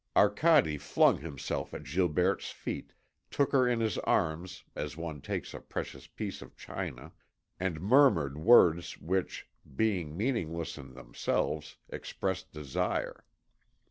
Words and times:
Arcade 0.17 0.81
flung 0.81 1.19
himself 1.19 1.75
at 1.75 1.83
Gilberte's 1.83 2.49
feet, 2.49 2.91
took 3.29 3.51
her 3.51 3.67
in 3.67 3.79
his 3.81 3.99
arms 3.99 4.63
as 4.75 4.97
one 4.97 5.21
takes 5.21 5.53
a 5.53 5.59
precious 5.59 6.07
piece 6.07 6.41
of 6.41 6.57
china, 6.57 7.11
and 7.59 7.79
murmured 7.81 8.35
words 8.35 8.97
which, 8.97 9.47
being 9.75 10.17
meaningless 10.17 10.75
in 10.79 10.95
themselves, 10.95 11.77
expressed 11.89 12.51
desire. 12.51 13.25